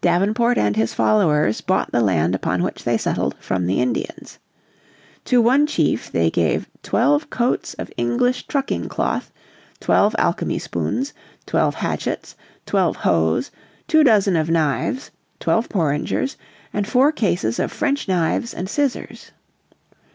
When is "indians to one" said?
3.78-5.66